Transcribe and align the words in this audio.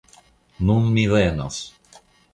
Nun 0.69 0.89
mi 0.95 1.05
venos! 1.13 1.61